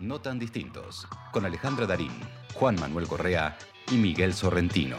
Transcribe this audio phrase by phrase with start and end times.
[0.00, 2.12] No tan distintos, con Alejandra Darín,
[2.54, 3.58] Juan Manuel Correa
[3.90, 4.94] y Miguel Sorrentino.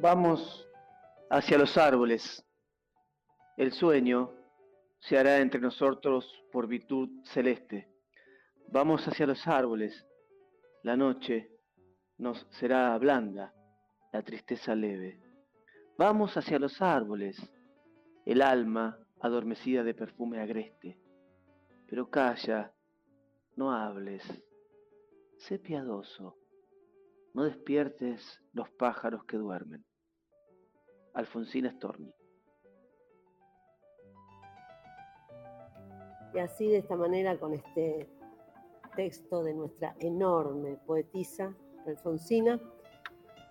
[0.00, 0.66] Vamos
[1.30, 2.44] hacia los árboles.
[3.56, 4.32] El sueño
[4.98, 7.88] se hará entre nosotros por virtud celeste.
[8.66, 10.04] Vamos hacia los árboles.
[10.82, 11.52] La noche
[12.18, 13.54] nos será blanda,
[14.12, 15.31] la tristeza leve.
[16.04, 17.36] Vamos hacia los árboles,
[18.26, 21.00] el alma adormecida de perfume agreste.
[21.86, 22.74] Pero calla,
[23.54, 24.24] no hables,
[25.38, 26.36] sé piadoso,
[27.34, 29.84] no despiertes los pájaros que duermen.
[31.14, 32.12] Alfonsina Storni.
[36.34, 38.10] Y así de esta manera, con este
[38.96, 41.54] texto de nuestra enorme poetisa
[41.86, 42.60] Alfonsina,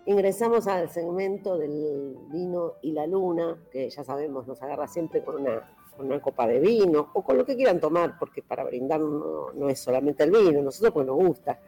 [0.06, 5.42] ingresamos al segmento del vino y la luna, que ya sabemos nos agarra siempre con
[5.42, 9.80] una, copa de vino o con lo que quieran tomar, porque para brindar no, es
[9.80, 11.60] solamente el vino, nosotros pues nos gusta,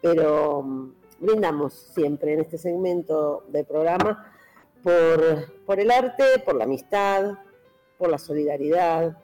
[0.00, 4.32] pero mm, brindamos siempre en este segmento del programa
[4.84, 7.32] por, por el arte, por la amistad,
[7.98, 9.18] por la solidaridad,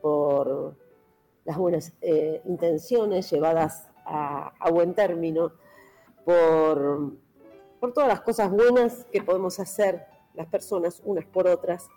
[0.00, 0.76] por
[1.44, 5.52] las buenas eh, intenciones llevadas a, buen término,
[6.24, 7.12] por,
[7.80, 11.88] por todas las cosas buenas que podemos hacer las personas unas por otras.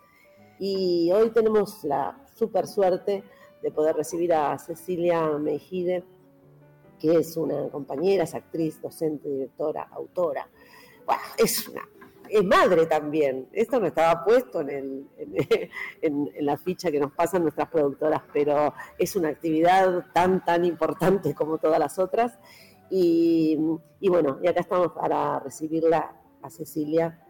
[0.60, 3.24] Y hoy tenemos la super suerte
[3.62, 6.04] de poder recibir a Cecilia Mejide,
[7.00, 10.50] que es una compañera, es actriz, docente, directora, autora.
[11.06, 11.88] Bueno, es una
[12.30, 13.48] es madre también.
[13.52, 15.10] Esto no estaba puesto en,
[16.40, 21.58] la ficha que nos pasan nuestras productoras, pero es una actividad tan, tan importante como
[21.58, 22.38] todas las otras.
[22.90, 23.58] Y,
[24.02, 27.24] bueno, y acá estamos para recibirla a Cecilia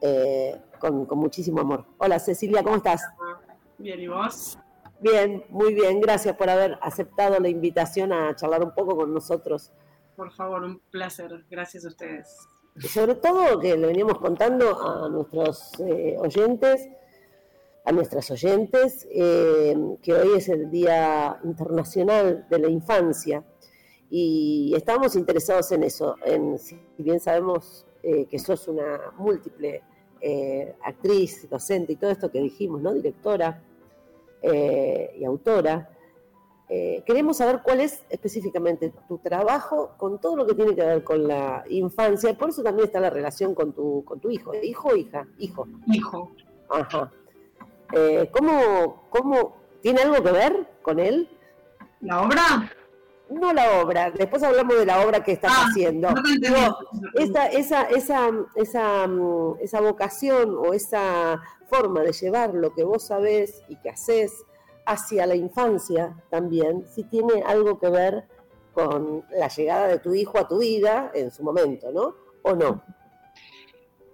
[0.00, 1.84] eh, con, muchísimo amor.
[1.98, 3.02] Hola Cecilia, ¿cómo estás?
[3.78, 4.58] Bien, ¿y vos?
[5.00, 6.00] Bien, muy bien.
[6.00, 9.72] Gracias por haber aceptado la invitación a charlar un poco con nosotros.
[10.16, 11.44] Por favor, un placer.
[11.48, 12.48] Gracias a ustedes
[12.78, 16.88] sobre todo que le veníamos contando a nuestros eh, oyentes,
[17.84, 23.44] a nuestras oyentes, eh, que hoy es el Día Internacional de la Infancia
[24.10, 29.82] y estamos interesados en eso, en si bien sabemos eh, que sos una múltiple
[30.84, 32.92] actriz, docente y todo esto que dijimos, ¿no?
[32.92, 33.62] Directora
[34.42, 35.88] y autora.
[36.72, 41.02] Eh, queremos saber cuál es específicamente tu trabajo con todo lo que tiene que ver
[41.02, 42.32] con la infancia.
[42.38, 44.52] Por eso también está la relación con tu, con tu hijo.
[44.54, 45.26] ¿Hijo o hija?
[45.38, 45.66] Hijo.
[45.88, 46.30] Hijo.
[46.68, 47.10] Ajá.
[47.92, 51.28] Eh, ¿cómo, ¿Cómo tiene algo que ver con él?
[52.02, 52.72] ¿La obra?
[53.30, 56.08] No la obra, después hablamos de la obra que estás ah, haciendo.
[57.14, 63.06] esa, esa, esa, esa, mm, esa vocación o esa forma de llevar lo que vos
[63.06, 64.32] sabés y que haces
[64.84, 68.24] hacia la infancia también, si tiene algo que ver
[68.72, 72.14] con la llegada de tu hijo a tu vida en su momento, ¿no?
[72.42, 72.82] ¿O no?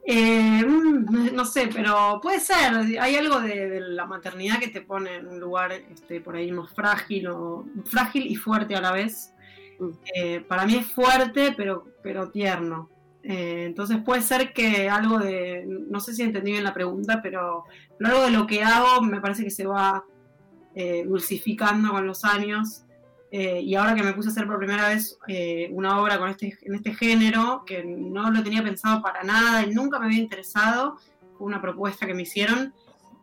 [0.09, 2.73] Eh, mm, no sé, pero puede ser.
[3.01, 6.73] Hay algo de, la maternidad que te pone en un lugar este, por ahí más
[6.73, 9.35] frágil, o, frágil y fuerte a la vez.
[9.81, 9.91] Mm.
[10.15, 12.89] Eh, para mí es fuerte, pero, pero tierno.
[13.25, 17.65] Eh, entonces puede ser que algo de, no sé si entendí bien la pregunta, pero
[18.05, 20.05] algo de lo que hago me parece que se va
[21.07, 22.86] dulcificando con los años.
[23.31, 26.31] Eh, y ahora que me puse a hacer por primera vez eh, una obra con
[26.31, 30.21] este, en este género, que no lo tenía pensado para nada y nunca me había
[30.21, 30.97] interesado,
[31.37, 32.73] fue una propuesta que me hicieron,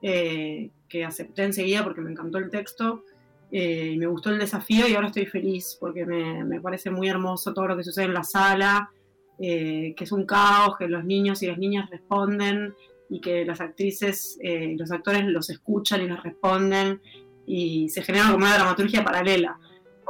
[0.02, 3.06] que acepté enseguida porque me encantó el texto
[3.50, 7.54] y me gustó el desafío y ahora estoy feliz porque me, me parece muy hermoso
[7.54, 8.92] todo lo que sucede en la sala,
[9.40, 12.76] que es un caos, que los niños y las niñas responden
[13.10, 17.02] y que las actrices y los actores los escuchan y los responden
[17.48, 19.58] y se genera como una dramaturgia paralela.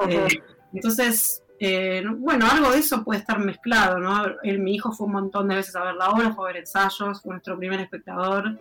[0.07, 0.27] Eh,
[0.73, 4.25] entonces, eh, bueno, algo de eso puede estar mezclado, ¿no?
[4.43, 7.21] mi hijo fue un montón de veces a ver la obra, fue a ver ensayos,
[7.21, 8.59] fue nuestro primer espectador.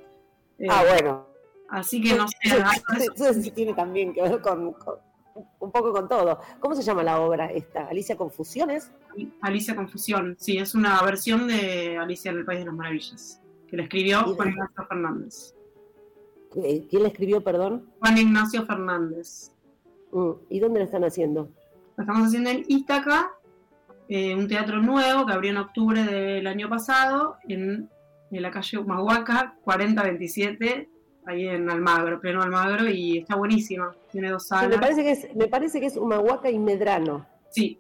[0.59, 1.27] Eh, ah, bueno.
[1.69, 2.37] Así que no sé.
[3.15, 4.77] Eso, sí tiene también que ver con,
[5.59, 6.39] un poco con todo.
[6.61, 7.89] ¿Cómo se llama la obra esta?
[7.89, 8.93] ¿Alicia Confusiones?
[9.41, 13.77] Alicia Confusión, sí, es una versión de Alicia en el País de las Maravillas, que
[13.77, 15.55] la escribió Juan Ignacio Fernández.
[16.53, 17.91] ¿Quién la escribió, perdón?
[17.99, 19.53] Juan Ignacio Fernández.
[20.13, 21.49] Mm, ¿Y dónde la están haciendo?
[21.97, 23.33] La estamos haciendo en Ítaca,
[24.09, 27.89] eh, un teatro nuevo que abrió en octubre del año pasado, en,
[28.31, 30.89] la calle Humahuaca, 4027,
[31.27, 33.95] ahí en Almagro, pleno Almagro, y está buenísima.
[34.11, 34.71] Tiene dos salas.
[34.71, 37.27] me, parece que es, me parece que es Humahuaca y Medrano.
[37.51, 37.79] Sí.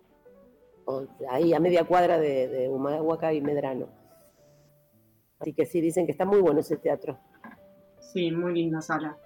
[1.30, 3.88] ahí a media cuadra de, de Humahuaca y Medrano.
[5.38, 7.18] Así que sí, dicen que está muy bueno ese teatro.
[8.12, 9.16] Sí, muy linda sala.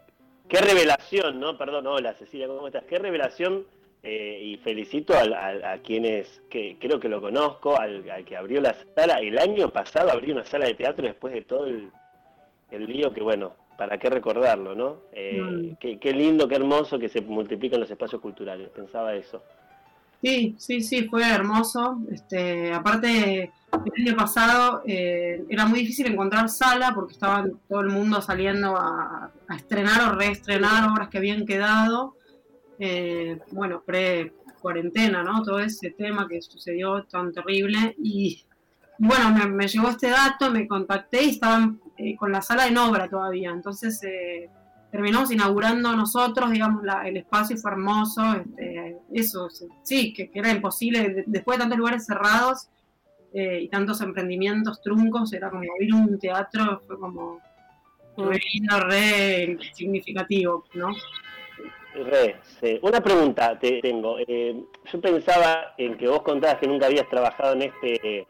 [0.48, 1.58] Qué revelación, ¿no?
[1.58, 2.84] Perdón, hola Cecilia, ¿cómo estás?
[2.84, 3.66] Qué revelación
[4.02, 9.18] eh, y felicito a, quienes, que creo que lo conozco, al, que abrió la sala.
[9.18, 11.90] El año pasado abrió una sala de teatro después de todo el,
[12.70, 14.98] lío que, bueno, para qué recordarlo, ¿no?
[15.12, 15.76] Eh, mm.
[15.80, 19.42] qué, qué, lindo, qué hermoso que se multiplican los espacios culturales, pensaba eso.
[20.22, 21.98] Sí, sí, sí, fue hermoso.
[22.10, 27.88] Este, aparte, el año pasado eh, era muy difícil encontrar sala porque estaba todo el
[27.88, 32.16] mundo saliendo a, estrenar o reestrenar obras que habían quedado.
[32.78, 35.42] Eh, bueno, pre-cuarentena, ¿no?
[35.42, 37.94] Todo ese tema que sucedió tan terrible.
[38.02, 38.44] Y
[38.98, 43.08] bueno, me, llegó este dato, me contacté y estaban eh, con la sala en obra
[43.08, 43.50] todavía.
[43.50, 44.00] Entonces,
[44.90, 48.65] terminamos inaugurando nosotros, digamos, el espacio fue hermoso, este,
[49.12, 49.48] eso,
[49.82, 52.68] sí, que, era imposible, después de tantos lugares cerrados
[53.32, 57.40] eh, y tantos emprendimientos truncos, era como abrir un teatro, fue como
[58.16, 60.90] re lindo, re significativo, ¿no?
[61.94, 62.78] Re, sí.
[62.82, 64.18] Una pregunta te tengo.
[64.18, 64.62] Eh,
[64.92, 68.26] yo pensaba en que vos contabas que nunca habías trabajado en este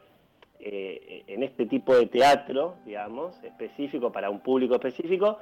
[0.59, 5.37] eh, en este tipo de teatro, digamos, específico para un público específico,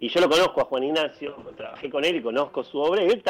[0.00, 3.06] y yo lo conozco a Juan Ignacio, trabajé con él y conozco su obra, y
[3.06, 3.22] él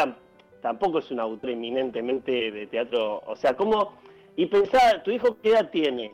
[0.65, 3.99] tampoco es un autor eminentemente de teatro, o sea, ¿cómo?
[4.35, 6.11] Y pensaba, ¿tu hijo qué edad tiene?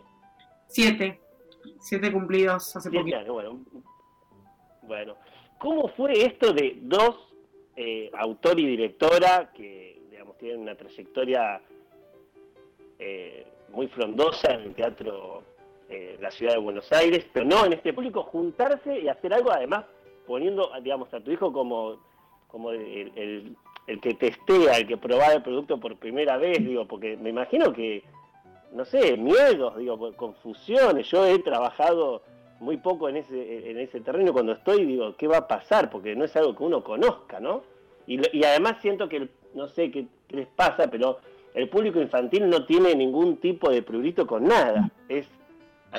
[0.66, 1.20] Siete,
[1.78, 3.32] siete cumplidos hace poco.
[3.32, 3.60] bueno.
[4.82, 5.14] bueno,
[5.56, 7.32] ¿cómo fue esto de dos,
[7.76, 11.60] eh, autor y directora, que, digamos, tienen una trayectoria
[12.98, 15.44] eh, muy frondosa en el teatro
[15.88, 19.52] de la ciudad de Buenos Aires, pero no en este público, juntarse y hacer algo
[19.52, 19.84] además
[20.26, 22.00] poniendo, digamos, a tu hijo como,
[22.48, 23.54] como el,
[24.00, 28.04] que testea, el que prueba el producto por primera vez, digo, porque me imagino que,
[28.72, 31.08] no sé, miedos, digo, confusiones.
[31.08, 32.22] Yo he trabajado
[32.60, 35.90] muy poco en ese, en ese terreno cuando estoy, digo, ¿qué va a pasar?
[35.90, 37.62] Porque no es algo que uno conozca, ¿no?
[38.06, 41.18] Y, además siento que, no sé qué, les pasa, pero
[41.54, 44.90] el público infantil no tiene ningún tipo de prurito con nada.
[45.08, 45.26] Es,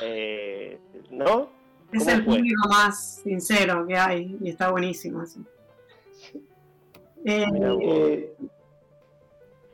[0.02, 0.78] eh,
[1.10, 1.48] ¿no?
[1.92, 5.22] Es el público más sincero que hay y está buenísimo.
[5.22, 6.40] Eh,
[7.24, 8.34] eh,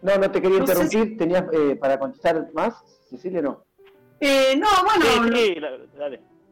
[0.02, 1.16] no, no te quería interrumpir.
[1.16, 2.74] ¿Tenías eh, para contestar más?
[3.08, 3.64] Cecilia, no.
[4.20, 5.30] no, bueno.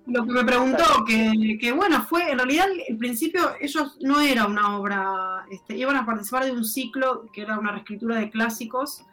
[0.06, 4.78] lo, que me preguntó, que, bueno, fue, en realidad, el principio, ellos no era una
[4.78, 9.04] obra, este, iban a participar de un ciclo que era una reescritura de clásicos.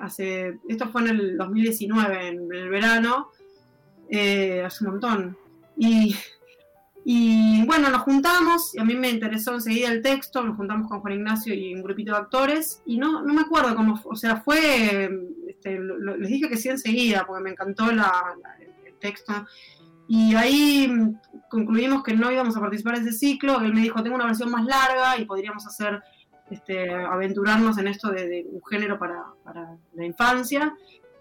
[0.00, 3.30] hace, esto fue en el 2019, en el verano,
[4.10, 5.38] hace un montón.
[5.76, 6.14] Y,
[7.06, 11.00] y bueno, nos juntamos, y a mí me interesó enseguida el texto, nos juntamos con
[11.00, 14.40] Juan Ignacio y un grupito de actores, y no, no me acuerdo cómo, o sea,
[14.40, 15.10] fue,
[15.46, 18.00] este, les dije que sí enseguida, porque me encantó el
[19.00, 19.34] texto,
[20.08, 20.90] y ahí
[21.50, 24.50] concluimos que no íbamos a participar en ese ciclo, él me dijo, tengo una versión
[24.50, 26.02] más larga y podríamos hacer,
[26.50, 30.74] este, aventurarnos en esto de, un género para, para la infancia,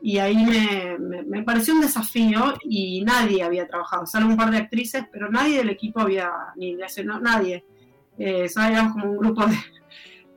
[0.05, 5.05] y ahí me, pareció un desafío y nadie había trabajado, salvo un par de actrices,
[5.09, 7.63] pero nadie del equipo había, ni de no, nadie.
[8.17, 9.45] Eh, éramos como un grupo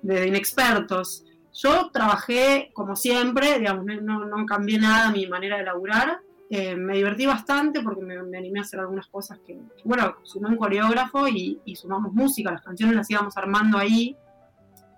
[0.03, 1.25] de, inexpertos.
[1.53, 6.21] Yo trabajé como siempre, digamos, no, no cambié nada mi manera de laburar.
[6.49, 10.57] Eh, me divertí bastante porque me, animé a hacer algunas cosas que, bueno, sumé un
[10.59, 14.17] coreógrafo y, sumamos música, las canciones las íbamos armando ahí.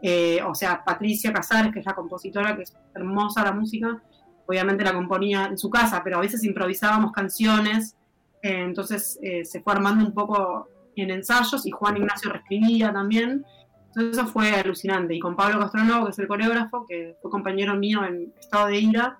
[0.03, 4.03] Eh, o sea, Patricia Casares, que es la compositora, que es hermosa la música,
[4.49, 7.95] obviamente la componía en su casa, pero a veces improvisábamos canciones,
[8.43, 13.45] eh, entonces eh, se fue armando un poco en ensayos y Juan Ignacio reescribía también.
[13.89, 15.15] Entonces eso fue alucinante.
[15.15, 18.79] Y con Pablo Castronovo, que es el coreógrafo, que fue compañero mío en Estado de
[18.79, 19.19] Ira,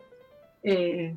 [0.63, 1.15] eh,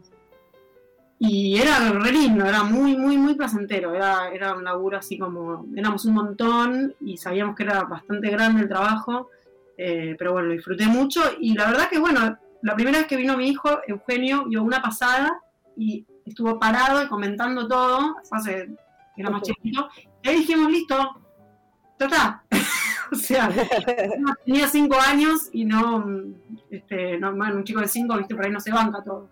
[1.19, 3.95] y era re lindo, era muy, muy, muy placentero.
[3.95, 8.63] Era, era un laburo así como, éramos un montón y sabíamos que era bastante grande
[8.63, 9.29] el trabajo,
[9.77, 11.21] pero bueno, disfruté mucho.
[11.39, 14.81] Y la verdad que, bueno, la primera vez que vino mi hijo, Eugenio, vio una
[14.81, 15.41] pasada
[15.75, 18.69] y estuvo parado y comentando todo, hace,
[19.17, 19.87] era más chiquito,
[20.23, 20.95] y ahí dijimos, listo,
[21.99, 22.43] está.
[23.11, 23.49] o sea,
[24.45, 26.05] tenía cinco años y no,
[26.69, 29.29] este, no, un chico de cinco, viste, por ahí no se banca todo.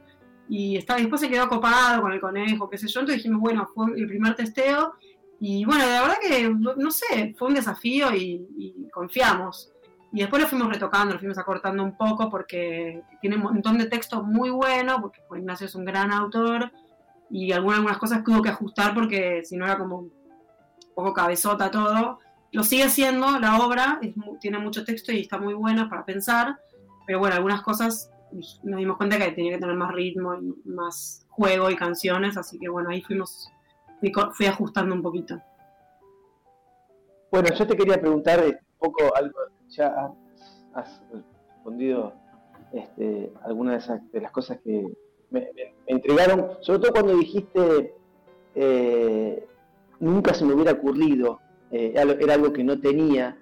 [0.48, 3.70] Y estaba, después se quedó copado con el conejo, qué sé yo, entonces dijimos, bueno,
[3.74, 4.94] fue el primer testeo,
[5.40, 9.72] y bueno, la verdad que, no sé, fue un desafío y, y confiamos.
[10.12, 13.86] Y después lo fuimos retocando, lo fuimos acortando un poco porque tiene un montón de
[13.86, 16.72] texto muy bueno, porque Ignacio es un gran autor
[17.30, 20.12] y algunas, algunas cosas hubo que ajustar porque si no era como un
[20.96, 22.20] poco cabezota todo.
[22.52, 24.00] Lo sigue haciendo la obra,
[24.42, 26.60] tiene mucho texto y está muy buena para pensar,
[27.06, 28.10] pero bueno, algunas cosas
[28.64, 32.60] nos dimos cuenta que tenía que tener más ritmo, y más juego y canciones, así
[32.60, 33.50] que bueno, ahí fuimos,
[34.34, 35.40] fui, ajustando un poquito.
[37.32, 39.38] Bueno, yo te quería preguntar un poco algo,
[39.70, 40.12] ya
[40.74, 41.02] has,
[41.56, 42.14] respondido
[42.72, 44.92] este, algunas de, las cosas que
[45.30, 45.50] me,
[45.88, 47.94] entregaron, sobre todo cuando dijiste,
[48.56, 49.48] eh,
[50.00, 51.40] nunca se me hubiera ocurrido,
[51.72, 53.38] eh, era algo que no tenía.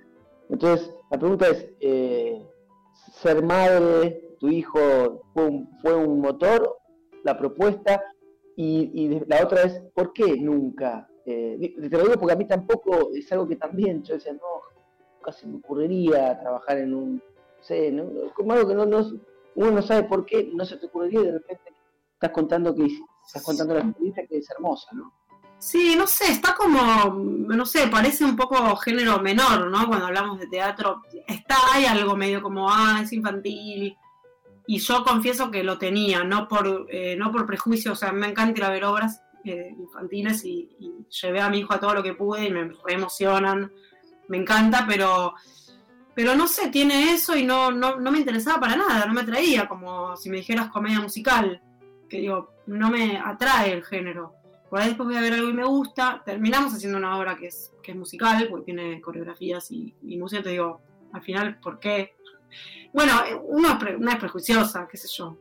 [0.50, 2.42] Entonces, la pregunta es, eh,
[3.12, 6.78] ser madre, tu hijo fue un, motor,
[7.24, 8.02] la propuesta,
[8.56, 11.08] y, la otra es, ¿por qué nunca?
[11.24, 14.77] Te lo digo porque a mí tampoco es algo que también, yo decía, no,
[15.28, 17.94] casi me ocurriría trabajar en un, no sé,
[18.34, 21.32] como algo que no, uno no sabe por qué, no se te ocurriría y de
[21.34, 21.74] repente
[22.14, 22.88] estás contando que
[23.26, 25.14] estás contando la experiencia que es hermosa, ¿no?
[25.60, 26.80] Sí, no sé, está como,
[27.14, 29.88] no sé, parece un poco género menor, ¿no?
[29.88, 33.98] Cuando hablamos de teatro, está, hay algo medio como, ah, es infantil,
[34.66, 38.28] y yo confieso que lo tenía, no por, eh, no por prejuicio, o sea, me
[38.28, 40.70] encanta ir a ver obras eh, infantiles y,
[41.22, 43.72] llevé a mi hijo a todo lo que pude y me emocionan,
[44.28, 45.34] me encanta, pero,
[46.14, 49.22] pero no sé, tiene eso y no, no, no me interesaba para nada, no me
[49.22, 51.62] atraía, como si me dijeras comedia musical,
[52.10, 54.34] que digo, no me atrae el género.
[54.70, 57.48] Por ahí después voy a ver algo y me gusta, terminamos haciendo una obra que
[57.48, 60.82] es, que es musical, porque tiene coreografías y, música, te digo,
[61.14, 62.16] al final, ¿por qué?
[62.94, 65.38] Bueno, uno es, una es prejuiciosa, qué sé yo.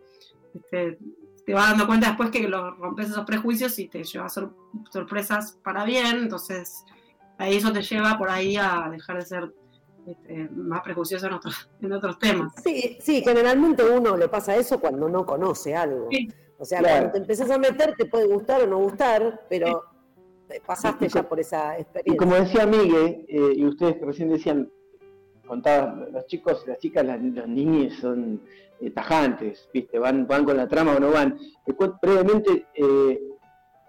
[0.55, 0.99] Este,
[1.45, 5.85] te vas dando cuenta después que lo rompes esos prejuicios y te lleva sorpresas para
[5.85, 6.85] bien, entonces
[7.39, 9.53] ahí eso te lleva por ahí a dejar de ser
[10.07, 12.53] este, más prejuicioso en otros, en otros temas.
[12.63, 16.09] Sí, sí, generalmente uno le pasa eso cuando no conoce algo.
[16.59, 19.85] O sea, cuando te empezás a meter te puede gustar o no gustar, pero
[20.65, 22.15] pasaste ya por esa experiencia.
[22.15, 24.71] Y como decía Miguel, eh, y ustedes que recién decían,
[25.47, 28.41] contaba, los chicos, las chicas, los niños son
[28.81, 29.99] eh, tajantes, ¿viste?
[29.99, 31.39] Van, van con la trama o no van.
[32.03, 33.21] brevemente, eh,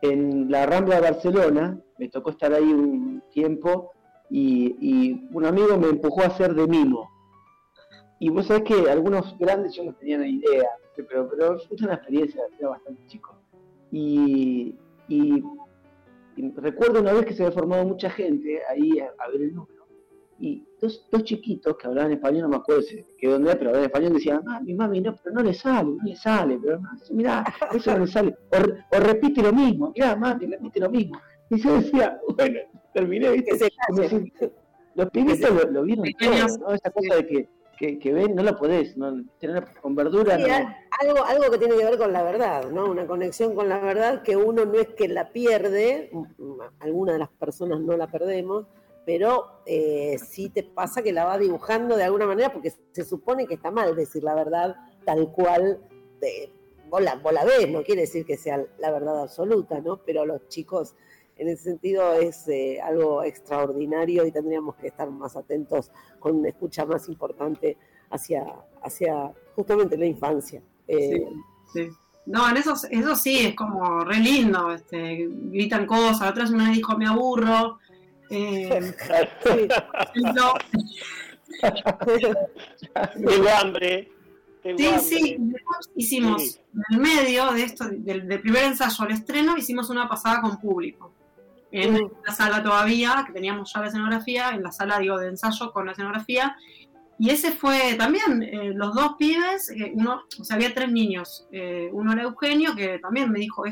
[0.02, 3.92] en la Rambla de Barcelona, me tocó estar ahí un tiempo
[4.30, 7.10] y, un amigo me empujó a hacer de mimo.
[8.20, 11.96] Y vos sabés que algunos grandes yo no tenía ni idea, pero, pero fue una
[11.96, 13.36] experiencia, era bastante chico.
[13.92, 14.76] Y,
[16.56, 19.77] recuerdo una vez que se había formado mucha gente ahí a ver el número
[20.40, 22.84] y dos, dos chiquitos que hablaban español, no me acuerdo
[23.18, 26.04] que dónde pero hablaban español, decían, ah, mi mami, no, pero no le sale, no
[26.04, 28.36] le sale, pero no, mirá, eso no le sale.
[28.92, 31.20] O, repite lo mismo, mirá, mami, repite lo mismo.
[31.50, 32.60] Y yo decía, bueno,
[32.94, 33.72] terminé, ¿viste?
[34.96, 36.74] los pibitos lo, lo, vieron todo, ¿no?
[36.74, 39.24] Esa cosa de que, que, que, ven, no lo podés, ¿no?
[39.40, 40.36] tener con verdura.
[40.36, 42.90] algo, algo que tiene que ver con la verdad, ¿no?
[42.90, 46.12] Una conexión con la verdad que uno no es que la pierde,
[46.80, 48.66] algunas de las personas no la perdemos,
[49.08, 53.48] pero eh, sí te pasa que la va dibujando de alguna manera porque se supone
[53.48, 55.80] que está mal decir la verdad tal cual
[56.20, 56.52] de,
[56.90, 60.02] vos, la, ves, no quiere decir que sea la verdad absoluta, ¿no?
[60.06, 60.94] Pero los chicos
[61.38, 66.50] en ese sentido es eh, algo extraordinario y tendríamos que estar más atentos con una
[66.50, 67.78] escucha más importante
[68.10, 68.44] hacia,
[68.84, 70.62] hacia justamente la infancia.
[70.86, 71.30] Eh,
[71.72, 71.88] sí,
[72.26, 76.76] No, en eso, eso sí, es como re lindo, este, gritan cosas, vez una vez
[76.76, 77.80] dijo me aburro,
[78.30, 78.94] eh,
[83.16, 84.12] Tengo hambre.
[84.78, 85.38] sí, sí,
[85.96, 90.60] hicimos en el medio de esto, del, primer ensayo al estreno, hicimos una pasada con
[90.60, 91.14] público.
[91.72, 95.72] En la sala todavía, que teníamos ya la escenografía, en la sala digo de ensayo
[95.74, 96.56] con la escenografía,
[97.20, 101.48] y ese fue también, eh, los dos pibes, eh, uno, o sea, había tres niños,
[101.52, 103.64] eh, uno era Eugenio, que también me dijo,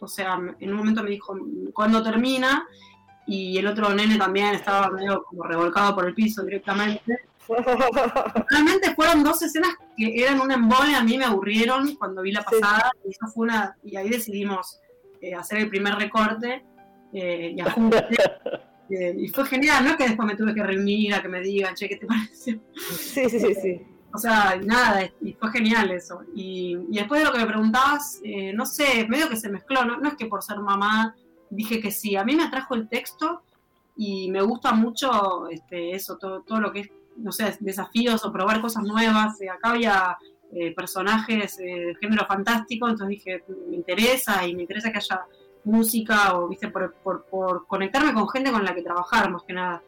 [0.00, 1.36] o sea, en un momento me dijo,
[1.74, 2.66] ¿cuándo termina?
[3.28, 7.18] Y el otro nene también estaba medio como revolcado por el piso directamente.
[8.48, 12.42] Realmente fueron dos escenas que eran un embole, a mí me aburrieron cuando vi la
[12.42, 14.80] pasada, y eso fue una, y ahí decidimos
[15.20, 16.64] eh, hacer el primer recorte
[17.12, 17.60] eh, y
[18.94, 21.40] eh, y fue genial, no es que después me tuve que reunir a que me
[21.40, 22.58] digan, che, ¿qué te pareció?
[22.74, 23.82] Sí, sí, sí, sí.
[24.10, 26.22] O sea, nada, y fue genial eso.
[26.34, 28.22] Y, y después de lo que me preguntabas,
[28.54, 31.14] no sé, medio que se mezcló, no, no es que por ser mamá
[31.50, 32.16] dije que sí.
[32.16, 33.42] A mí me atrajo el texto
[33.96, 38.32] y me gusta mucho este, eso, todo, todo lo que es, no sé, desafíos o
[38.32, 39.40] probar cosas nuevas.
[39.40, 40.16] Eh, acá había
[40.52, 45.22] eh, personajes eh, de género fantástico, entonces dije, me interesa y me interesa que haya
[45.64, 49.82] música o, viste, por, por, conectarme con gente con la que trabajar, más que nada.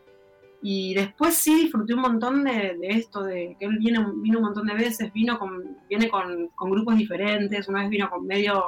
[0.60, 4.74] Y después sí disfruté un montón de, esto, de él viene, vino un montón de
[4.74, 8.64] veces, vino con, viene con, con grupos diferentes, una vez vino con medio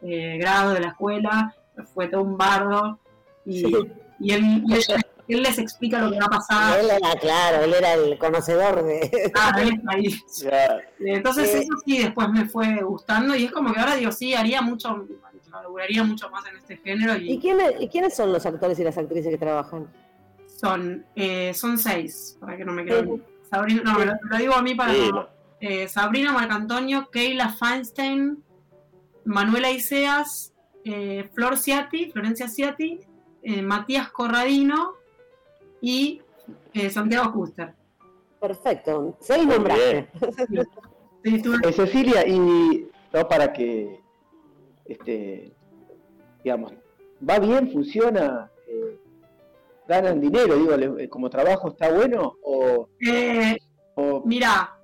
[0.00, 2.98] grado de la escuela, fue todo un bardo.
[3.44, 3.64] Y,
[4.18, 4.64] y, él,
[5.28, 6.80] él les explica lo que va a pasar.
[6.80, 9.32] Él era, claro, él era el conocedor de.
[9.34, 10.20] Ah, él ahí.
[10.42, 10.80] Ya.
[11.00, 14.34] Entonces Eh, eso sí después me fue gustando y es como que ahora digo, sí,
[14.34, 15.06] haría mucho,
[15.50, 18.84] laburaría mucho más en este género ¿Y y quiénes, y quiénes son los actores y
[18.84, 19.88] las actrices que trabajan?
[20.56, 23.04] son, eh, son seis, para que no me quede.
[23.04, 23.22] Sí.
[23.50, 25.28] Sabrina, no, me lo, digo a mí para no.
[25.60, 28.42] Eh, Sabrina Marcantonio, Keila Feinstein,
[29.24, 30.52] Manuela Iseas,
[30.88, 33.00] eh, Flor Ciati, Florencia Ciati,
[33.42, 34.92] eh, Matías Corradino
[35.80, 36.22] y
[36.72, 37.74] eh, Santiago Custer.
[38.40, 39.16] Perfecto.
[39.20, 40.08] Seis nombraste.
[41.24, 43.98] Sí, Eh, Cecilia, y no para que,
[44.84, 45.52] este,
[46.44, 46.72] digamos,
[47.28, 49.00] va bien, funciona, eh,
[49.88, 53.56] ganan dinero, digo, como trabajo está bueno o, eh,
[53.96, 54.78] o- Mira,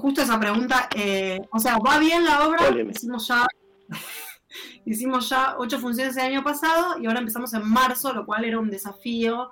[0.00, 2.90] justo esa pregunta, eh, o sea, va bien la obra,Óleme.
[2.90, 3.46] hicimos ya,
[4.86, 8.58] hicimos ya ocho funciones el año pasado y ahora empezamos en marzo, lo cual era
[8.58, 9.50] un desafío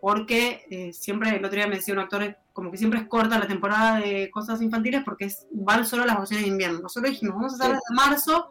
[0.00, 3.38] porque eh, siempre, el otro día me decía un actor, como que siempre es corta
[3.38, 6.80] la temporada de cosas infantiles porque es, van solo las vacaciones de invierno.
[6.80, 8.48] Nosotros dijimos, vamos a hacer desde marzo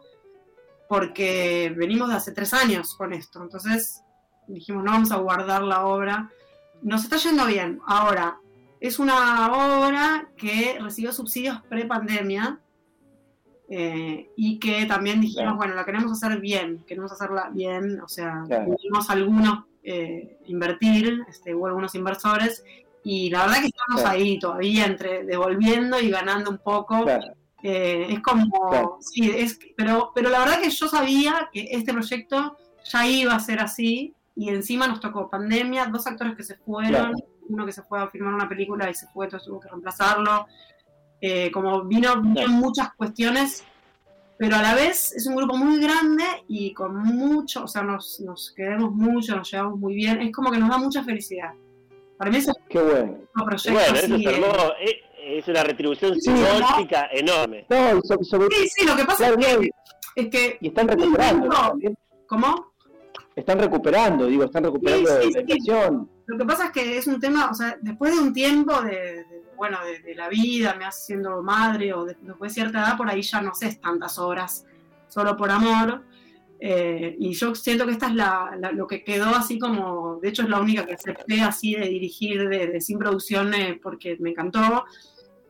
[0.88, 3.42] porque venimos de hace tres años con esto.
[3.42, 4.02] Entonces
[4.46, 6.30] dijimos, no vamos a guardar la obra.
[6.82, 7.80] Nos está yendo bien.
[7.86, 8.38] Ahora,
[8.78, 12.60] es una obra que recibió subsidios pre-pandemia
[13.72, 15.56] eh, y que también dijimos, Claro.
[15.56, 18.74] bueno, la queremos hacer bien, queremos hacerla bien, o sea, Claro.
[18.76, 22.62] tuvimos algunos eh, invertir, este, hubo algunos inversores
[23.02, 24.10] y la verdad que estamos Claro.
[24.18, 27.04] ahí todavía entre devolviendo y ganando un poco.
[27.04, 31.92] claro, Eh, es como, sí, es, pero, pero la verdad que yo sabía que este
[31.92, 32.56] proyecto
[32.90, 37.14] ya iba a ser así y encima nos tocó pandemia, dos actores que se fueron,
[37.50, 40.46] uno que se fue a filmar una película y se fue, entonces tuvo que reemplazarlo.
[41.20, 43.62] Eh, como vino, muchas cuestiones,
[44.38, 48.20] pero a la vez es un grupo muy grande y con mucho, o sea, nos,
[48.20, 51.50] nos queremos mucho, nos llevamos muy bien, es como que nos da mucha felicidad.
[52.16, 53.18] Para mí es qué bueno.
[53.36, 54.72] un proyecto Bueno, eso así, es eh, hermoso.
[54.80, 57.66] Es, es una retribución Sí, simbólica enorme.
[57.68, 59.70] No, y so- sobre- Sí, sí, lo que pasa claro, es que, y-
[60.16, 61.72] es que y están recuperando No.
[62.26, 62.72] ¿Cómo?
[63.36, 65.40] Están recuperando, digo, están recuperando Sí, sí, la sí.
[65.40, 66.10] inversión.
[66.26, 68.90] Lo que pasa es que es un tema, o sea, después de un tiempo de,
[68.90, 72.78] de- bueno, de, de la vida, me hace siendo madre o de- después de cierta
[72.78, 74.64] edad, por ahí ya no sé tantas obras
[75.06, 76.02] solo por amor.
[76.58, 80.30] Eh, y yo siento que esta es la, la- lo que quedó así como, de
[80.30, 84.16] hecho es la única que acepté así de dirigir de, de sin producción eh, porque
[84.18, 84.86] me encantó.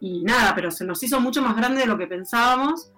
[0.00, 2.90] Y nada, pero se nos hizo mucho más grande de lo que pensábamos,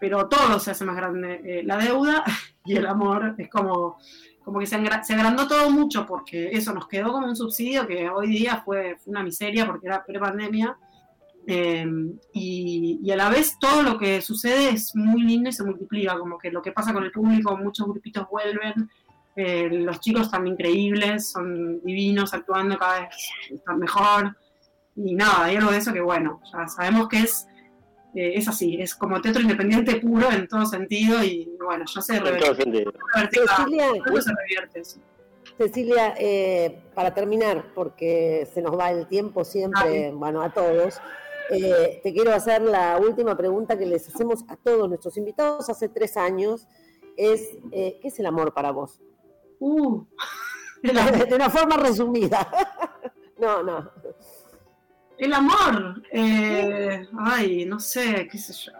[0.00, 1.40] pero todo se hace más grande.
[1.44, 2.22] Eh, la deuda
[2.64, 3.98] y el amor es como,
[4.44, 8.08] como que se, se agrandó todo mucho porque eso nos quedó como un subsidio que
[8.08, 10.76] hoy día fue, una miseria porque era pre-pandemia.
[12.32, 16.16] Y, y a la vez todo lo que sucede es muy lindo y se multiplica,
[16.16, 18.88] como que lo que pasa con el público, muchos grupitos vuelven,
[19.36, 24.36] eh, los chicos están increíbles, son divinos actuando cada vez están mejor
[24.96, 27.46] y nada, hay algo de eso que bueno, ya sabemos que es,
[28.14, 32.20] eh, es así, es como teatro independiente puro en todo sentido y bueno, ya se
[32.20, 32.92] revierte, sentido.
[33.14, 33.88] Cecilia,
[34.20, 35.00] se revierte sí.
[35.56, 41.00] Cecilia, eh, para terminar, porque se nos va el tiempo siempre, bueno, a todos,
[41.50, 45.88] eh, te quiero hacer la última pregunta que les hacemos a todos nuestros invitados hace
[45.88, 46.66] tres años.
[47.16, 49.00] Es, eh, ¿qué es el amor para vos?
[49.58, 50.04] Uh,
[50.82, 50.94] el,
[51.28, 52.50] De una forma resumida.
[53.40, 53.90] No, no.
[55.20, 58.72] El amor, eh, ay, no sé, qué sé yo.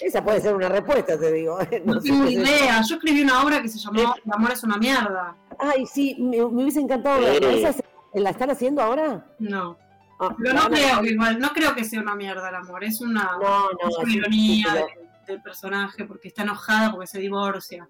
[0.00, 1.58] Esa puede ser una respuesta, te digo.
[1.84, 2.32] No tengo sé.
[2.32, 2.80] idea.
[2.88, 5.36] Yo escribí una obra que se llamó El amor es una mierda.
[5.58, 7.50] Ay, sí, me, me hubiese encantado verla.
[7.52, 7.58] Sí.
[7.58, 7.84] ¿Esa se-
[8.14, 9.24] ¿La están haciendo ahora?
[9.38, 9.78] No.
[10.20, 12.84] Ah, Pero no creo que igual, no creo que sea una mierda el amor.
[12.84, 14.86] Es una, No, no, es una es ironía
[15.26, 17.88] del personaje porque está enojada porque se divorcia.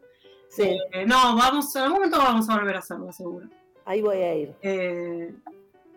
[0.49, 3.49] Sí, Eh, no, vamos, en algún momento vamos a volver a hacerlo, seguro.
[3.87, 4.55] ahí voy a ir.
[4.63, 5.35] Eh,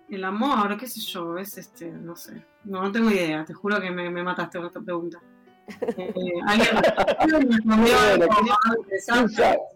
[0.09, 2.45] el amor, qué sé yo, es este, no sé.
[2.63, 5.21] No, no tengo idea, te juro que me, me mataste con esta pregunta.
[5.97, 6.13] Eh,
[6.45, 6.69] ¿Alguien,
[7.17, 7.57] alguien me?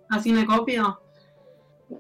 [0.10, 1.02] ¿Así me copio?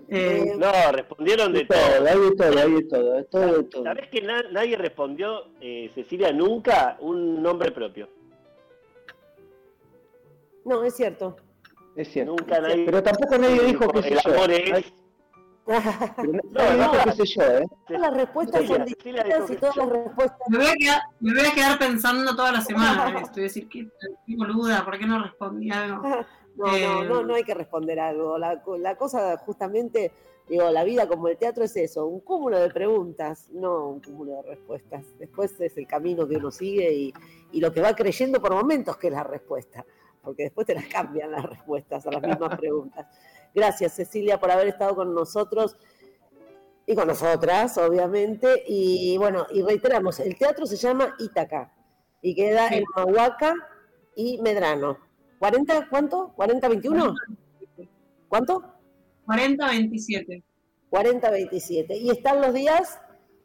[0.07, 2.07] Eh, Eh, No, respondieron de todo, todo.
[2.07, 3.83] hay de todo, hay de todo, de todo, de todo.
[3.83, 8.07] ¿Sabés que na- nadie respondió, eh, Cecilia, nunca un nombre propio?
[10.65, 11.35] no, es cierto.
[11.95, 12.35] Es cierto.
[12.37, 12.85] Nunca nadie.
[12.85, 14.33] Pero tampoco nadie dijo qué sé El yo.
[14.35, 14.93] amor Ay, es.
[15.69, 17.03] No, no.
[17.03, 17.65] qué sé yo, ¿eh?
[17.87, 20.39] Todas las respuestas son distintas y todas las respuestas.
[20.49, 23.43] me, voy a quedar, me voy a quedar pensando toda la semana en esto y
[23.43, 23.87] decir, qué,
[24.25, 26.01] qué boluda, ¿por qué no respondí algo?
[26.55, 28.37] No, no, Eh, no, no hay que responder algo.
[28.37, 30.11] La, co- la cosa, justamente,
[30.49, 34.33] digo, la vida como el teatro es eso, un cúmulo de preguntas, no un cúmulo
[34.37, 35.05] de respuestas.
[35.19, 37.13] Después es el camino que uno sigue y,
[37.53, 39.85] y lo que va creyendo por momentos que es la respuesta,
[40.21, 43.05] porque después te las cambian las respuestas a las mismas preguntas.
[43.53, 45.75] Gracias, Cecilia, por haber estado con nosotros.
[46.85, 48.63] y con nosotras, obviamente.
[48.67, 51.71] Y bueno, y reiteramos, el teatro se llama Ítaca
[52.21, 53.53] y queda en Mahuaca
[54.15, 54.97] y Medrano.
[55.39, 56.33] ¿40 cuánto?
[56.35, 57.15] ¿40-21?
[58.27, 58.63] ¿Cuánto?
[59.27, 60.43] 40-27.
[60.91, 61.95] 40-27.
[61.95, 62.99] ¿Y están los días?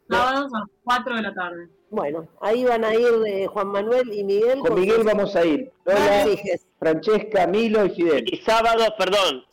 [0.09, 1.69] Sábados a las 4 de la tarde.
[1.89, 4.59] Bueno, ahí van a ir eh, Juan Manuel y Miguel.
[4.59, 5.71] Con Miguel vamos a ir.
[5.85, 6.25] Lola.
[6.79, 8.25] Francesca, Milo y Fidel.
[8.33, 9.43] Y sábados, perdón.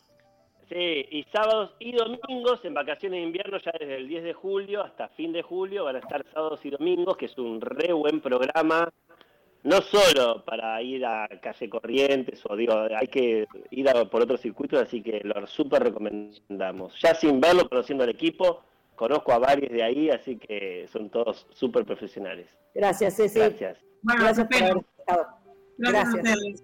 [0.73, 4.81] Sí, y sábados y domingos en vacaciones de invierno, ya desde el 10 de julio
[4.83, 8.21] hasta fin de julio, van a estar sábados y domingos, que es un re buen
[8.21, 8.91] programa.
[9.63, 14.41] No solo para ir a calle Corrientes, o digo, hay que ir a- por otros
[14.41, 16.99] circuitos, así que lo súper recomendamos.
[17.01, 18.63] Ya sin verlo, conociendo al equipo,
[18.95, 22.47] conozco a varios de ahí, así que son todos súper profesionales.
[22.73, 23.39] Gracias, Ceci.
[23.39, 23.77] Gracias.
[24.01, 25.27] Bueno, Gracias por haber estado.
[25.77, 26.13] Gracias, Gracias.
[26.13, 26.63] a ustedes.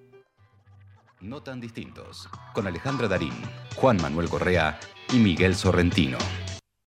[1.22, 2.28] No tan distintos.
[2.54, 3.34] Con Alejandra Darín,
[3.80, 4.78] Juan Manuel Correa
[5.14, 6.18] y Miguel Sorrentino.